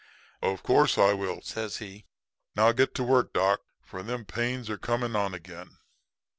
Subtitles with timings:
[0.41, 1.93] "'Of course I will,' says he.
[1.93, 2.03] 'And
[2.55, 5.77] now get to work, doc, for them pains are coming on again.'